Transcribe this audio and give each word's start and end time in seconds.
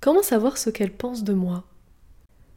Comment 0.00 0.22
savoir 0.22 0.56
ce 0.56 0.70
qu'elle 0.70 0.92
pense 0.92 1.24
de 1.24 1.34
moi? 1.34 1.64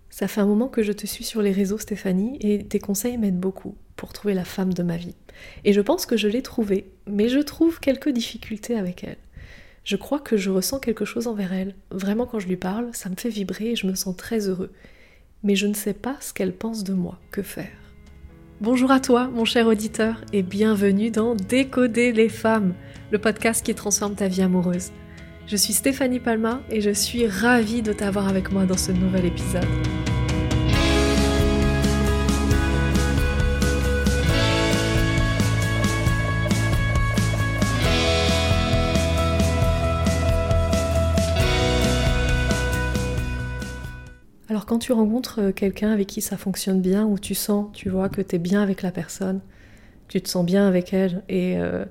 Ça 0.09 0.29
fait 0.29 0.39
un 0.39 0.45
moment 0.45 0.69
que 0.69 0.81
je 0.81 0.93
te 0.93 1.05
suis 1.05 1.25
sur 1.25 1.41
les 1.41 1.51
réseaux 1.51 1.77
Stéphanie 1.77 2.37
et 2.39 2.63
tes 2.63 2.79
conseils 2.79 3.17
m'aident 3.17 3.39
beaucoup 3.39 3.75
pour 3.97 4.13
trouver 4.13 4.33
la 4.33 4.45
femme 4.45 4.73
de 4.73 4.81
ma 4.81 4.95
vie. 4.95 5.15
Et 5.65 5.73
je 5.73 5.81
pense 5.81 6.05
que 6.05 6.15
je 6.15 6.29
l'ai 6.29 6.41
trouvée, 6.41 6.89
mais 7.05 7.27
je 7.27 7.39
trouve 7.39 7.81
quelques 7.81 8.11
difficultés 8.11 8.77
avec 8.77 9.03
elle. 9.03 9.17
Je 9.83 9.97
crois 9.97 10.19
que 10.19 10.37
je 10.37 10.51
ressens 10.51 10.79
quelque 10.79 11.03
chose 11.03 11.27
envers 11.27 11.51
elle. 11.51 11.75
Vraiment 11.91 12.25
quand 12.25 12.39
je 12.39 12.47
lui 12.47 12.55
parle, 12.55 12.91
ça 12.93 13.09
me 13.09 13.17
fait 13.17 13.27
vibrer 13.27 13.71
et 13.71 13.75
je 13.75 13.87
me 13.87 13.95
sens 13.95 14.15
très 14.15 14.47
heureux. 14.47 14.71
Mais 15.43 15.57
je 15.57 15.67
ne 15.67 15.73
sais 15.73 15.93
pas 15.93 16.15
ce 16.21 16.31
qu'elle 16.31 16.55
pense 16.55 16.85
de 16.85 16.93
moi. 16.93 17.19
Que 17.29 17.41
faire? 17.41 17.67
Bonjour 18.61 18.89
à 18.89 19.01
toi, 19.01 19.27
mon 19.27 19.43
cher 19.43 19.67
auditeur, 19.67 20.21
et 20.31 20.43
bienvenue 20.43 21.11
dans 21.11 21.35
Décoder 21.35 22.13
les 22.13 22.29
femmes, 22.29 22.73
le 23.11 23.19
podcast 23.19 23.65
qui 23.65 23.75
transforme 23.75 24.15
ta 24.15 24.29
vie 24.29 24.43
amoureuse. 24.43 24.91
Je 25.45 25.57
suis 25.57 25.73
Stéphanie 25.73 26.21
Palma 26.21 26.61
et 26.69 26.79
je 26.79 26.89
suis 26.89 27.27
ravie 27.27 27.81
de 27.81 27.91
t'avoir 27.91 28.29
avec 28.29 28.51
moi 28.51 28.65
dans 28.65 28.77
ce 28.77 28.93
nouvel 28.93 29.25
épisode. 29.25 29.65
Alors 44.49 44.65
quand 44.65 44.79
tu 44.79 44.93
rencontres 44.93 45.51
quelqu'un 45.51 45.91
avec 45.91 46.07
qui 46.07 46.21
ça 46.21 46.37
fonctionne 46.37 46.79
bien, 46.79 47.05
où 47.05 47.19
tu 47.19 47.35
sens, 47.35 47.67
tu 47.73 47.89
vois, 47.89 48.07
que 48.07 48.21
tu 48.21 48.37
es 48.37 48.39
bien 48.39 48.61
avec 48.61 48.81
la 48.81 48.91
personne, 48.91 49.41
tu 50.07 50.21
te 50.21 50.29
sens 50.29 50.45
bien 50.45 50.65
avec 50.65 50.93
elle 50.93 51.21
et 51.27 51.57
euh, 51.57 51.83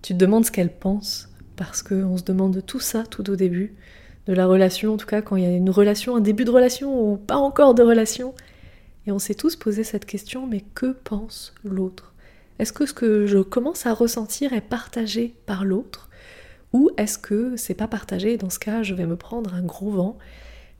tu 0.00 0.14
te 0.14 0.18
demandes 0.18 0.46
ce 0.46 0.50
qu'elle 0.50 0.72
pense, 0.72 1.28
parce 1.56 1.82
qu'on 1.82 2.16
se 2.16 2.22
demande 2.22 2.64
tout 2.64 2.80
ça 2.80 3.04
tout 3.04 3.28
au 3.30 3.36
début 3.36 3.74
de 4.26 4.32
la 4.32 4.46
relation, 4.46 4.94
en 4.94 4.96
tout 4.96 5.06
cas 5.06 5.22
quand 5.22 5.36
il 5.36 5.44
y 5.44 5.46
a 5.46 5.50
une 5.50 5.70
relation, 5.70 6.16
un 6.16 6.20
début 6.20 6.44
de 6.44 6.50
relation 6.50 7.12
ou 7.12 7.16
pas 7.16 7.36
encore 7.36 7.74
de 7.74 7.82
relation. 7.82 8.34
Et 9.06 9.12
on 9.12 9.18
s'est 9.18 9.34
tous 9.34 9.56
posé 9.56 9.84
cette 9.84 10.04
question, 10.04 10.46
mais 10.46 10.64
que 10.74 10.96
pense 11.04 11.54
l'autre? 11.64 12.12
Est-ce 12.58 12.72
que 12.72 12.86
ce 12.86 12.92
que 12.92 13.26
je 13.26 13.38
commence 13.38 13.86
à 13.86 13.92
ressentir 13.92 14.52
est 14.52 14.60
partagé 14.60 15.34
par 15.46 15.64
l'autre? 15.64 16.08
Ou 16.72 16.90
est-ce 16.96 17.18
que 17.18 17.56
c'est 17.56 17.74
pas 17.74 17.86
partagé? 17.86 18.36
Dans 18.36 18.50
ce 18.50 18.58
cas, 18.58 18.82
je 18.82 18.94
vais 18.94 19.06
me 19.06 19.16
prendre 19.16 19.54
un 19.54 19.62
gros 19.62 19.90
vent, 19.90 20.18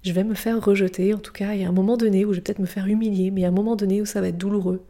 je 0.03 0.13
vais 0.13 0.25
me 0.25 0.35
faire 0.35 0.63
rejeter. 0.63 1.15
En 1.15 1.19
tout 1.19 1.33
cas, 1.33 1.55
il 1.55 1.61
y 1.61 1.65
a 1.65 1.69
un 1.69 1.73
moment 1.73 1.97
donné 1.97 2.25
où 2.25 2.33
je 2.33 2.39
vais 2.39 2.43
peut-être 2.43 2.59
me 2.59 2.67
faire 2.67 2.87
humilier, 2.87 3.31
mais 3.31 3.43
il 3.43 3.45
a 3.45 3.49
un 3.49 3.53
moment 3.53 3.77
donné 3.77 4.03
où 4.03 4.07
ça 4.07 4.21
va 4.21 4.29
être 4.29 4.39
douloureux. 4.39 4.83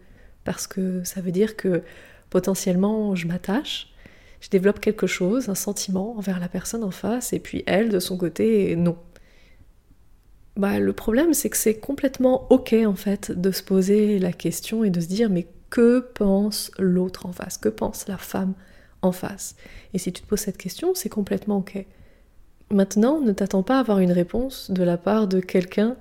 Parce 0.45 0.67
que 0.67 1.03
ça 1.05 1.21
veut 1.21 1.33
dire 1.33 1.57
que 1.57 1.83
potentiellement 2.31 3.15
je 3.15 3.27
m'attache, 3.27 3.93
je 4.41 4.49
développe 4.51 4.81
quelque 4.81 5.07
chose, 5.07 5.49
un 5.49 5.55
sentiment 5.55 6.17
envers 6.17 6.41
la 6.41 6.49
personne 6.49 6.85
en 6.85 6.91
face, 6.91 7.33
et 7.33 7.39
puis 7.39 7.63
elle, 7.67 7.89
de 7.89 8.01
son 8.01 8.17
côté, 8.17 8.77
non. 8.77 8.97
Bah, 10.57 10.79
le 10.79 10.93
problème, 10.93 11.35
c'est 11.35 11.51
que 11.51 11.57
c'est 11.57 11.79
complètement 11.79 12.47
ok 12.51 12.75
en 12.87 12.95
fait 12.95 13.31
de 13.31 13.51
se 13.51 13.63
poser 13.63 14.19
la 14.19 14.33
question 14.33 14.85
et 14.85 14.91
de 14.91 15.01
se 15.01 15.07
dire 15.07 15.29
mais 15.29 15.47
que 15.69 16.01
pense 16.01 16.71
l'autre 16.79 17.27
en 17.27 17.33
face? 17.33 17.59
Que 17.59 17.69
pense 17.69 18.09
la 18.09 18.17
femme 18.17 18.55
en 19.03 19.13
face? 19.13 19.57
Et 19.93 19.99
si 19.99 20.13
tu 20.13 20.23
te 20.23 20.27
poses 20.27 20.41
cette 20.41 20.57
question, 20.57 20.95
c'est 20.95 21.09
complètement 21.09 21.59
ok. 21.59 21.85
Maintenant, 22.71 23.21
ne 23.21 23.33
t'attends 23.33 23.63
pas 23.63 23.77
à 23.77 23.81
avoir 23.81 23.99
une 23.99 24.13
réponse 24.13 24.71
de 24.71 24.83
la 24.83 24.97
part 24.97 25.29
de 25.29 25.41
quelqu'un 25.41 25.97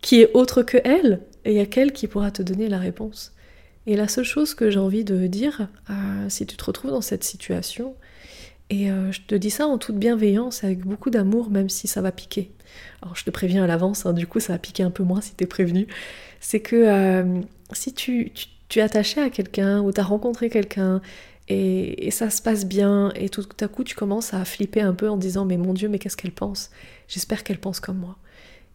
qui 0.00 0.20
est 0.20 0.32
autre 0.34 0.62
que 0.62 0.78
elle, 0.84 1.20
et 1.44 1.52
il 1.52 1.56
y 1.56 1.60
a 1.60 1.66
qu'elle 1.66 1.92
qui 1.92 2.08
pourra 2.08 2.30
te 2.30 2.42
donner 2.42 2.68
la 2.68 2.78
réponse. 2.78 3.33
Et 3.86 3.96
la 3.96 4.08
seule 4.08 4.24
chose 4.24 4.54
que 4.54 4.70
j'ai 4.70 4.78
envie 4.78 5.04
de 5.04 5.26
dire, 5.26 5.68
euh, 5.90 6.28
si 6.28 6.46
tu 6.46 6.56
te 6.56 6.64
retrouves 6.64 6.90
dans 6.90 7.02
cette 7.02 7.24
situation, 7.24 7.94
et 8.70 8.90
euh, 8.90 9.12
je 9.12 9.20
te 9.20 9.34
dis 9.34 9.50
ça 9.50 9.66
en 9.66 9.76
toute 9.76 9.96
bienveillance, 9.96 10.64
avec 10.64 10.80
beaucoup 10.80 11.10
d'amour, 11.10 11.50
même 11.50 11.68
si 11.68 11.86
ça 11.86 12.00
va 12.00 12.10
piquer. 12.10 12.50
Alors 13.02 13.14
je 13.14 13.24
te 13.24 13.30
préviens 13.30 13.64
à 13.64 13.66
l'avance, 13.66 14.06
hein, 14.06 14.14
du 14.14 14.26
coup 14.26 14.40
ça 14.40 14.54
va 14.54 14.58
piquer 14.58 14.82
un 14.82 14.90
peu 14.90 15.02
moins 15.02 15.20
si 15.20 15.34
t'es 15.34 15.46
prévenu. 15.46 15.86
C'est 16.40 16.60
que 16.60 16.76
euh, 16.76 17.40
si 17.72 17.92
tu, 17.92 18.32
es 18.74 18.80
attaché 18.80 19.20
à 19.20 19.30
quelqu'un 19.30 19.82
ou 19.82 19.92
t'as 19.92 20.02
rencontré 20.02 20.48
quelqu'un 20.48 21.00
et, 21.48 22.10
ça 22.10 22.30
se 22.30 22.42
passe 22.42 22.64
bien 22.64 23.12
et 23.14 23.28
tout 23.28 23.46
à 23.60 23.68
coup 23.68 23.84
tu 23.84 23.94
commences 23.94 24.34
à 24.34 24.44
flipper 24.44 24.80
un 24.80 24.94
peu 24.94 25.08
en 25.08 25.16
disant 25.16 25.44
mais 25.44 25.58
mon 25.58 25.74
Dieu 25.74 25.88
mais 25.88 26.00
qu'est-ce 26.00 26.16
qu'elle 26.16 26.32
pense? 26.32 26.70
J'espère 27.06 27.44
qu'elle 27.44 27.58
pense 27.58 27.78
comme 27.78 27.98
moi. 27.98 28.16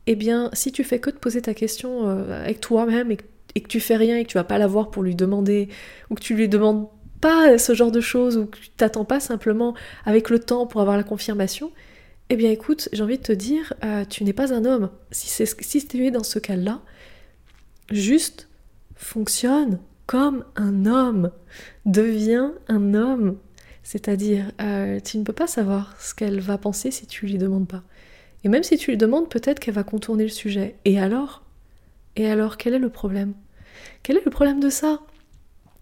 Eh 0.08 0.16
bien 0.16 0.50
si 0.54 0.72
tu 0.72 0.86
fais 0.86 1.00
que 1.00 1.10
de 1.10 1.18
poser 1.18 1.42
ta 1.42 1.54
question 1.54 2.08
avec 2.08 2.62
toi-même 2.62 3.12
et 3.12 3.18
et 3.56 3.62
que 3.62 3.68
tu 3.68 3.80
fais 3.80 3.96
rien 3.96 4.18
et 4.18 4.24
que 4.24 4.30
tu 4.30 4.38
vas 4.38 4.44
pas 4.44 4.58
la 4.58 4.68
voir 4.68 4.92
pour 4.92 5.04
lui 5.04 5.16
demander, 5.16 5.70
ou 6.10 6.16
que 6.16 6.22
tu 6.22 6.36
lui 6.36 6.48
demandes 6.48 6.88
pas 7.22 7.58
ce 7.58 7.74
genre 7.74 7.92
de 7.92 8.02
choses, 8.02 8.38
ou 8.38 8.46
que 8.46 8.58
tu 8.58 8.70
t'attends 8.70 9.06
pas 9.06 9.20
simplement 9.20 9.76
avec 10.06 10.30
le 10.30 10.40
temps 10.40 10.66
pour 10.66 10.82
avoir 10.82 10.98
la 10.98 11.04
confirmation, 11.04 11.72
eh 12.30 12.36
bien 12.36 12.52
écoute, 12.52 12.90
j'ai 12.94 13.04
envie 13.04 13.18
de 13.18 13.24
te 13.24 13.32
dire, 13.32 13.74
euh, 13.84 14.06
tu 14.06 14.24
n'es 14.24 14.34
pas 14.34 14.54
un 14.54 14.66
homme. 14.66 14.92
Si, 15.12 15.46
si 15.46 15.88
tu 15.88 16.06
es 16.06 16.12
dans 16.12 16.24
ce 16.24 16.38
cas-là, 16.38 16.82
juste 17.90 18.48
fonctionne 18.96 19.80
comme 20.06 20.46
un 20.56 20.86
homme. 20.86 21.32
Deviens 21.86 22.54
un 22.68 22.94
homme. 22.94 23.38
C'est-à-dire, 23.84 24.52
euh, 24.62 25.00
tu 25.00 25.18
ne 25.18 25.24
peux 25.24 25.34
pas 25.34 25.48
savoir 25.48 25.96
ce 26.00 26.14
qu'elle 26.14 26.40
va 26.40 26.58
penser 26.58 26.92
si 26.92 27.08
tu 27.08 27.26
lui 27.26 27.38
demandes 27.38 27.68
pas. 27.68 27.84
Et 28.44 28.50
même 28.50 28.64
si 28.64 28.78
tu 28.78 28.92
lui 28.92 28.98
demandes, 28.98 29.30
peut-être 29.30 29.60
qu'elle 29.60 29.74
va 29.74 29.84
contourner 29.84 30.24
le 30.24 30.30
sujet. 30.30 30.76
Et 30.86 31.00
alors 31.00 31.44
et 32.16 32.28
alors, 32.28 32.58
quel 32.58 32.74
est 32.74 32.80
le 32.80 32.90
problème? 32.90 33.34
Quel 34.04 34.18
est 34.18 34.26
le 34.26 34.32
problème 34.32 34.60
de 34.60 34.70
ça? 34.70 35.00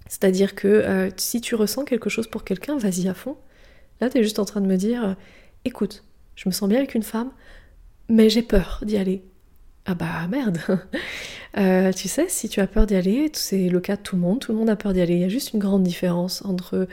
C'est-à-dire 0.07 0.55
que 0.55 0.67
euh, 0.67 1.09
si 1.17 1.41
tu 1.41 1.55
ressens 1.55 1.83
quelque 1.83 2.09
chose 2.09 2.27
pour 2.27 2.43
quelqu'un, 2.43 2.77
vas-y 2.77 3.07
à 3.07 3.13
fond. 3.13 3.37
Là, 4.01 4.09
tu 4.09 4.19
es 4.19 4.23
juste 4.23 4.39
en 4.39 4.45
train 4.45 4.61
de 4.61 4.67
me 4.67 4.77
dire, 4.77 5.03
euh, 5.03 5.13
écoute, 5.65 6.03
je 6.35 6.47
me 6.47 6.53
sens 6.53 6.69
bien 6.69 6.77
avec 6.77 6.95
une 6.95 7.03
femme, 7.03 7.31
mais 8.09 8.29
j'ai 8.29 8.41
peur 8.41 8.81
d'y 8.85 8.97
aller. 8.97 9.23
Ah 9.85 9.95
bah 9.95 10.27
merde 10.29 10.59
euh, 11.57 11.91
Tu 11.93 12.07
sais, 12.07 12.27
si 12.27 12.49
tu 12.49 12.59
as 12.59 12.67
peur 12.67 12.85
d'y 12.85 12.95
aller, 12.95 13.29
c'est 13.33 13.69
le 13.69 13.79
cas 13.79 13.95
de 13.95 14.01
tout 14.01 14.15
le 14.15 14.21
monde, 14.21 14.39
tout 14.39 14.51
le 14.51 14.57
monde 14.57 14.69
a 14.69 14.75
peur 14.75 14.93
d'y 14.93 15.01
aller. 15.01 15.15
Il 15.15 15.21
y 15.21 15.25
a 15.25 15.29
juste 15.29 15.53
une 15.53 15.59
grande 15.59 15.83
différence 15.83 16.43
entre 16.45 16.87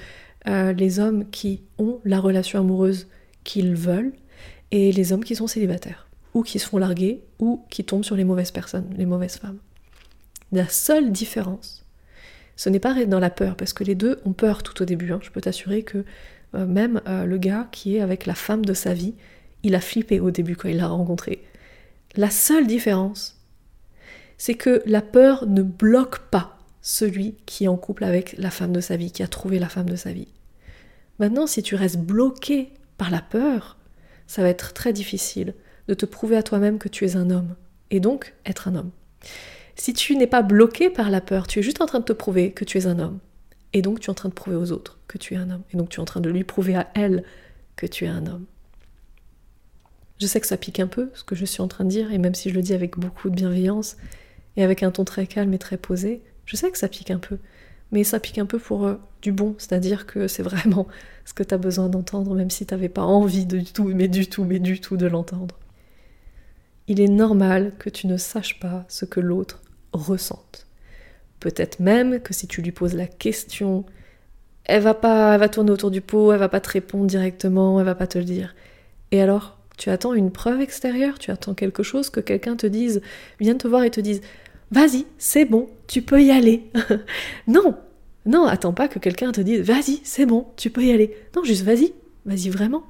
les 0.46 1.00
hommes 1.00 1.30
qui 1.30 1.62
ont 1.78 2.00
la 2.04 2.20
relation 2.20 2.58
amoureuse 2.60 3.08
qu'ils 3.44 3.74
veulent 3.74 4.12
et 4.72 4.92
les 4.92 5.14
hommes 5.14 5.24
qui 5.24 5.34
sont 5.34 5.46
célibataires 5.46 6.06
ou 6.34 6.42
qui 6.42 6.58
se 6.58 6.66
font 6.66 6.78
larguer, 6.78 7.22
ou 7.38 7.64
qui 7.70 7.84
tombent 7.84 8.04
sur 8.04 8.16
les 8.16 8.24
mauvaises 8.24 8.50
personnes, 8.50 8.92
les 8.96 9.06
mauvaises 9.06 9.36
femmes. 9.36 9.58
La 10.52 10.68
seule 10.68 11.12
différence, 11.12 11.84
ce 12.56 12.68
n'est 12.68 12.80
pas 12.80 13.04
dans 13.06 13.20
la 13.20 13.30
peur, 13.30 13.56
parce 13.56 13.72
que 13.72 13.84
les 13.84 13.94
deux 13.94 14.20
ont 14.24 14.32
peur 14.32 14.62
tout 14.62 14.82
au 14.82 14.84
début. 14.84 15.12
Hein. 15.12 15.20
Je 15.22 15.30
peux 15.30 15.40
t'assurer 15.40 15.82
que 15.82 16.04
euh, 16.54 16.66
même 16.66 17.00
euh, 17.06 17.24
le 17.24 17.38
gars 17.38 17.68
qui 17.72 17.96
est 17.96 18.00
avec 18.00 18.26
la 18.26 18.34
femme 18.34 18.64
de 18.64 18.74
sa 18.74 18.94
vie, 18.94 19.14
il 19.62 19.74
a 19.74 19.80
flippé 19.80 20.20
au 20.20 20.30
début 20.30 20.56
quand 20.56 20.68
il 20.68 20.76
l'a 20.76 20.88
rencontrée. 20.88 21.42
La 22.16 22.30
seule 22.30 22.66
différence, 22.66 23.40
c'est 24.38 24.54
que 24.54 24.82
la 24.86 25.02
peur 25.02 25.46
ne 25.46 25.62
bloque 25.62 26.18
pas 26.30 26.58
celui 26.82 27.34
qui 27.46 27.64
est 27.64 27.68
en 27.68 27.76
couple 27.76 28.04
avec 28.04 28.36
la 28.36 28.50
femme 28.50 28.72
de 28.72 28.80
sa 28.80 28.96
vie, 28.96 29.10
qui 29.10 29.22
a 29.22 29.28
trouvé 29.28 29.58
la 29.58 29.68
femme 29.68 29.88
de 29.88 29.96
sa 29.96 30.12
vie. 30.12 30.28
Maintenant, 31.18 31.46
si 31.46 31.62
tu 31.62 31.74
restes 31.76 31.98
bloqué 31.98 32.72
par 32.98 33.10
la 33.10 33.22
peur, 33.22 33.78
ça 34.26 34.42
va 34.42 34.48
être 34.48 34.72
très 34.74 34.92
difficile 34.92 35.54
de 35.88 35.94
te 35.94 36.06
prouver 36.06 36.36
à 36.36 36.42
toi-même 36.42 36.78
que 36.78 36.88
tu 36.88 37.04
es 37.04 37.16
un 37.16 37.30
homme, 37.30 37.54
et 37.90 38.00
donc 38.00 38.34
être 38.46 38.68
un 38.68 38.76
homme. 38.76 38.90
Si 39.76 39.92
tu 39.92 40.16
n'es 40.16 40.26
pas 40.26 40.42
bloqué 40.42 40.90
par 40.90 41.10
la 41.10 41.20
peur, 41.20 41.46
tu 41.46 41.58
es 41.58 41.62
juste 41.62 41.80
en 41.80 41.86
train 41.86 42.00
de 42.00 42.04
te 42.04 42.12
prouver 42.12 42.52
que 42.52 42.64
tu 42.64 42.78
es 42.78 42.86
un 42.86 42.98
homme, 42.98 43.18
et 43.72 43.82
donc 43.82 44.00
tu 44.00 44.06
es 44.06 44.10
en 44.10 44.14
train 44.14 44.28
de 44.28 44.34
prouver 44.34 44.56
aux 44.56 44.72
autres 44.72 44.98
que 45.08 45.18
tu 45.18 45.34
es 45.34 45.36
un 45.36 45.50
homme, 45.50 45.62
et 45.72 45.76
donc 45.76 45.88
tu 45.88 45.98
es 45.98 46.02
en 46.02 46.06
train 46.06 46.20
de 46.20 46.30
lui 46.30 46.44
prouver 46.44 46.76
à 46.76 46.88
elle 46.94 47.24
que 47.76 47.86
tu 47.86 48.04
es 48.04 48.08
un 48.08 48.26
homme. 48.26 48.46
Je 50.20 50.26
sais 50.26 50.40
que 50.40 50.46
ça 50.46 50.56
pique 50.56 50.80
un 50.80 50.86
peu 50.86 51.10
ce 51.14 51.24
que 51.24 51.34
je 51.34 51.44
suis 51.44 51.60
en 51.60 51.68
train 51.68 51.84
de 51.84 51.90
dire, 51.90 52.12
et 52.12 52.18
même 52.18 52.34
si 52.34 52.50
je 52.50 52.54
le 52.54 52.62
dis 52.62 52.72
avec 52.72 52.98
beaucoup 52.98 53.30
de 53.30 53.34
bienveillance 53.34 53.96
et 54.56 54.62
avec 54.62 54.82
un 54.82 54.90
ton 54.90 55.04
très 55.04 55.26
calme 55.26 55.52
et 55.52 55.58
très 55.58 55.76
posé, 55.76 56.22
je 56.46 56.56
sais 56.56 56.70
que 56.70 56.78
ça 56.78 56.88
pique 56.88 57.10
un 57.10 57.18
peu, 57.18 57.38
mais 57.90 58.04
ça 58.04 58.20
pique 58.20 58.38
un 58.38 58.46
peu 58.46 58.58
pour 58.58 58.86
euh, 58.86 58.94
du 59.22 59.32
bon, 59.32 59.56
c'est-à-dire 59.58 60.06
que 60.06 60.28
c'est 60.28 60.42
vraiment 60.42 60.86
ce 61.24 61.34
que 61.34 61.42
tu 61.42 61.52
as 61.54 61.58
besoin 61.58 61.88
d'entendre, 61.88 62.34
même 62.34 62.50
si 62.50 62.64
tu 62.64 62.72
n'avais 62.72 62.88
pas 62.88 63.02
envie 63.02 63.44
du 63.44 63.64
tout, 63.64 63.84
mais 63.84 64.08
du 64.08 64.28
tout, 64.28 64.44
mais 64.44 64.60
du 64.60 64.80
tout 64.80 64.96
de 64.96 65.06
l'entendre 65.06 65.56
il 66.88 67.00
est 67.00 67.08
normal 67.08 67.72
que 67.78 67.90
tu 67.90 68.06
ne 68.06 68.16
saches 68.16 68.60
pas 68.60 68.84
ce 68.88 69.04
que 69.04 69.20
l'autre 69.20 69.62
ressente. 69.92 70.66
Peut-être 71.40 71.80
même 71.80 72.20
que 72.20 72.34
si 72.34 72.46
tu 72.46 72.62
lui 72.62 72.72
poses 72.72 72.94
la 72.94 73.06
question, 73.06 73.84
elle 74.64 74.82
va 74.82 74.94
pas, 74.94 75.34
elle 75.34 75.40
va 75.40 75.48
tourner 75.48 75.70
autour 75.70 75.90
du 75.90 76.00
pot, 76.00 76.32
elle 76.32 76.38
va 76.38 76.48
pas 76.48 76.60
te 76.60 76.70
répondre 76.70 77.06
directement, 77.06 77.78
elle 77.78 77.86
va 77.86 77.94
pas 77.94 78.06
te 78.06 78.18
le 78.18 78.24
dire. 78.24 78.54
Et 79.10 79.20
alors, 79.20 79.58
tu 79.76 79.90
attends 79.90 80.14
une 80.14 80.30
preuve 80.30 80.60
extérieure, 80.60 81.18
tu 81.18 81.30
attends 81.30 81.54
quelque 81.54 81.82
chose 81.82 82.10
que 82.10 82.20
quelqu'un 82.20 82.56
te 82.56 82.66
dise, 82.66 83.02
vienne 83.40 83.58
te 83.58 83.68
voir 83.68 83.84
et 83.84 83.90
te 83.90 84.00
dise, 84.00 84.20
vas-y, 84.70 85.06
c'est 85.18 85.44
bon, 85.44 85.68
tu 85.86 86.02
peux 86.02 86.22
y 86.22 86.30
aller. 86.30 86.70
non, 87.46 87.76
non, 88.26 88.46
attends 88.46 88.72
pas 88.72 88.88
que 88.88 88.98
quelqu'un 88.98 89.32
te 89.32 89.40
dise, 89.40 89.60
vas-y, 89.62 90.00
c'est 90.04 90.26
bon, 90.26 90.46
tu 90.56 90.70
peux 90.70 90.84
y 90.84 90.92
aller. 90.92 91.14
Non, 91.36 91.44
juste 91.44 91.64
vas-y, 91.64 91.92
vas-y 92.24 92.48
vraiment. 92.48 92.84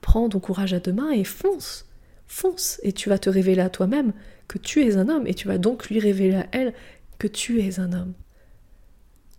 Prends 0.00 0.28
ton 0.28 0.40
courage 0.40 0.72
à 0.72 0.80
deux 0.80 0.92
mains 0.92 1.10
et 1.10 1.24
fonce 1.24 1.89
fonce 2.30 2.78
et 2.84 2.92
tu 2.92 3.08
vas 3.08 3.18
te 3.18 3.28
révéler 3.28 3.60
à 3.60 3.68
toi-même 3.68 4.12
que 4.46 4.56
tu 4.56 4.82
es 4.82 4.96
un 4.96 5.08
homme 5.08 5.26
et 5.26 5.34
tu 5.34 5.48
vas 5.48 5.58
donc 5.58 5.90
lui 5.90 5.98
révéler 5.98 6.36
à 6.36 6.46
elle 6.52 6.72
que 7.18 7.26
tu 7.26 7.60
es 7.60 7.80
un 7.80 7.92
homme. 7.92 8.12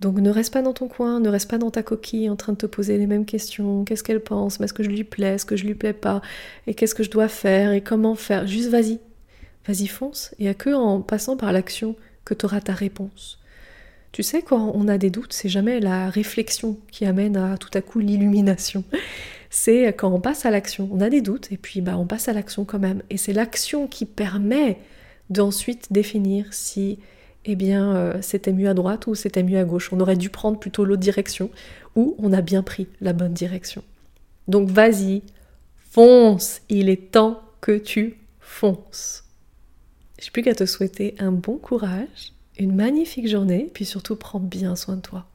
Donc 0.01 0.19
ne 0.19 0.29
reste 0.29 0.51
pas 0.51 0.61
dans 0.61 0.73
ton 0.73 0.89
coin, 0.89 1.19
ne 1.21 1.29
reste 1.29 1.49
pas 1.49 1.57
dans 1.57 1.71
ta 1.71 1.83
coquille 1.83 2.29
en 2.29 2.35
train 2.35 2.51
de 2.51 2.57
te 2.57 2.65
poser 2.65 2.97
les 2.97 3.07
mêmes 3.07 3.25
questions. 3.25 3.85
Qu'est-ce 3.85 4.03
qu'elle 4.03 4.19
pense? 4.19 4.59
Est-ce 4.59 4.73
que 4.73 4.83
je 4.83 4.89
lui 4.89 5.05
plais? 5.05 5.35
Est-ce 5.35 5.45
que 5.45 5.55
je 5.55 5.65
lui 5.65 5.73
plais 5.73 5.93
pas? 5.93 6.21
Et 6.67 6.73
qu'est-ce 6.73 6.93
que 6.93 7.03
je 7.03 7.11
dois 7.11 7.29
faire? 7.29 7.71
Et 7.71 7.81
comment 7.81 8.15
faire? 8.15 8.45
Juste 8.45 8.69
vas-y. 8.69 8.99
Vas-y, 9.67 9.87
fonce. 9.87 10.35
N'y 10.39 10.49
a 10.49 10.53
que 10.53 10.71
en 10.71 11.01
passant 11.01 11.37
par 11.37 11.53
l'action 11.53 11.95
que 12.25 12.33
tu 12.33 12.45
auras 12.45 12.59
ta 12.59 12.73
réponse. 12.73 13.39
Tu 14.11 14.23
sais, 14.23 14.41
quand 14.41 14.73
on 14.75 14.89
a 14.89 14.97
des 14.97 15.11
doutes, 15.11 15.31
c'est 15.31 15.49
jamais 15.49 15.79
la 15.79 16.09
réflexion 16.09 16.77
qui 16.91 17.05
amène 17.05 17.37
à 17.37 17.57
tout 17.57 17.69
à 17.73 17.81
coup 17.81 17.99
l'illumination. 17.99 18.83
C'est 19.53 19.87
quand 19.89 20.11
on 20.11 20.21
passe 20.21 20.45
à 20.45 20.49
l'action. 20.49 20.89
On 20.91 21.01
a 21.01 21.09
des 21.09 21.21
doutes 21.21 21.51
et 21.51 21.57
puis 21.57 21.81
bah, 21.81 21.97
on 21.97 22.07
passe 22.07 22.29
à 22.29 22.33
l'action 22.33 22.63
quand 22.65 22.79
même. 22.79 23.03
Et 23.09 23.17
c'est 23.17 23.33
l'action 23.33 23.87
qui 23.87 24.05
permet 24.05 24.79
d'ensuite 25.29 25.91
définir 25.91 26.53
si 26.53 26.97
eh 27.43 27.55
bien, 27.55 27.95
euh, 27.95 28.21
c'était 28.21 28.53
mieux 28.53 28.69
à 28.69 28.73
droite 28.73 29.07
ou 29.07 29.15
c'était 29.15 29.43
mieux 29.43 29.59
à 29.59 29.65
gauche. 29.65 29.91
On 29.91 29.99
aurait 29.99 30.15
dû 30.15 30.29
prendre 30.29 30.57
plutôt 30.57 30.85
l'autre 30.85 31.01
direction 31.01 31.49
ou 31.95 32.15
on 32.17 32.31
a 32.31 32.41
bien 32.41 32.63
pris 32.63 32.87
la 33.01 33.11
bonne 33.11 33.33
direction. 33.33 33.83
Donc 34.47 34.69
vas-y, 34.69 35.21
fonce, 35.75 36.61
il 36.69 36.89
est 36.89 37.11
temps 37.11 37.41
que 37.59 37.77
tu 37.77 38.17
fonces. 38.39 39.25
J'ai 40.17 40.31
plus 40.31 40.43
qu'à 40.43 40.55
te 40.55 40.65
souhaiter 40.65 41.15
un 41.19 41.31
bon 41.31 41.57
courage, 41.57 42.31
une 42.57 42.75
magnifique 42.75 43.27
journée, 43.27 43.69
puis 43.73 43.85
surtout 43.85 44.15
prends 44.15 44.39
bien 44.39 44.77
soin 44.77 44.95
de 44.95 45.01
toi. 45.01 45.25